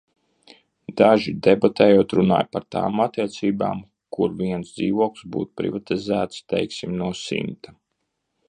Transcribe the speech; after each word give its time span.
Daži 1.01 1.33
debatējot 1.47 2.15
runāja 2.21 2.47
par 2.57 2.65
tām 2.75 3.03
attiecībām, 3.05 3.85
kur 4.17 4.33
viens 4.43 4.75
dzīvoklis 4.81 5.31
būtu 5.37 5.63
privatizēts, 5.63 6.45
teiksim, 6.55 7.01
no 7.05 7.13
simta. 7.25 7.77